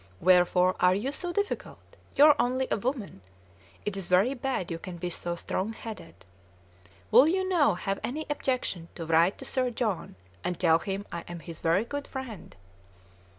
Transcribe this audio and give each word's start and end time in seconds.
Wherefore 0.19 0.75
are 0.79 0.95
you 0.95 1.11
so 1.11 1.31
difficult? 1.31 1.77
You 2.15 2.23
are 2.25 2.35
only 2.39 2.65
a 2.71 2.75
woman. 2.77 3.21
It 3.85 3.95
is 3.95 4.07
very 4.07 4.33
bad 4.33 4.71
you 4.71 4.79
can 4.79 4.97
be 4.97 5.11
so 5.11 5.35
strong 5.35 5.73
headed. 5.73 6.25
Will 7.11 7.27
you 7.27 7.47
now 7.47 7.75
have 7.75 7.99
any 8.03 8.25
objection 8.27 8.87
to 8.95 9.05
write 9.05 9.37
to 9.37 9.45
Sir 9.45 9.69
John, 9.69 10.15
and 10.43 10.59
tell 10.59 10.79
him 10.79 11.05
I 11.11 11.23
am 11.27 11.37
his 11.39 11.61
very 11.61 11.85
good 11.85 12.07
friend?" 12.07 12.55